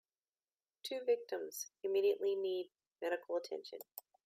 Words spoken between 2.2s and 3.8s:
need medical attention.